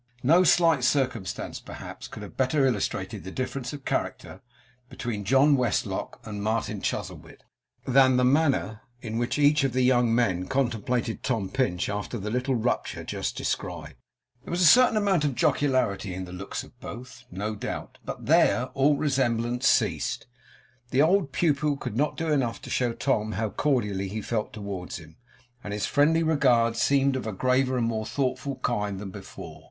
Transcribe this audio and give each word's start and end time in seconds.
No 0.23 0.43
slight 0.43 0.83
circumstance, 0.83 1.59
perhaps, 1.59 2.07
could 2.07 2.23
have 2.23 2.35
better 2.35 2.65
illustrated 2.65 3.23
the 3.23 3.29
difference 3.29 3.71
of 3.71 3.85
character 3.85 4.41
between 4.89 5.23
John 5.25 5.55
Westlock 5.55 6.19
and 6.25 6.41
Martin 6.41 6.81
Chuzzlewit, 6.81 7.43
than 7.85 8.17
the 8.17 8.25
manner 8.25 8.81
in 9.03 9.19
which 9.19 9.37
each 9.37 9.63
of 9.63 9.73
the 9.73 9.83
young 9.83 10.15
men 10.15 10.47
contemplated 10.47 11.21
Tom 11.21 11.49
Pinch, 11.51 11.87
after 11.87 12.17
the 12.17 12.31
little 12.31 12.55
rupture 12.55 13.03
just 13.03 13.37
described. 13.37 13.93
There 14.43 14.49
was 14.49 14.63
a 14.63 14.65
certain 14.65 14.97
amount 14.97 15.23
of 15.23 15.35
jocularity 15.35 16.15
in 16.15 16.25
the 16.25 16.33
looks 16.33 16.63
of 16.63 16.79
both, 16.79 17.23
no 17.29 17.53
doubt, 17.53 17.99
but 18.03 18.25
there 18.25 18.69
all 18.73 18.97
resemblance 18.97 19.67
ceased. 19.67 20.25
The 20.89 21.03
old 21.03 21.31
pupil 21.31 21.77
could 21.77 21.95
not 21.95 22.17
do 22.17 22.31
enough 22.33 22.59
to 22.63 22.71
show 22.71 22.93
Tom 22.93 23.33
how 23.33 23.49
cordially 23.51 24.07
he 24.07 24.23
felt 24.23 24.51
towards 24.51 24.97
him, 24.97 25.17
and 25.63 25.71
his 25.71 25.85
friendly 25.85 26.23
regard 26.23 26.75
seemed 26.75 27.15
of 27.15 27.27
a 27.27 27.31
graver 27.31 27.77
and 27.77 27.85
more 27.85 28.07
thoughtful 28.07 28.55
kind 28.63 28.97
than 28.97 29.11
before. 29.11 29.59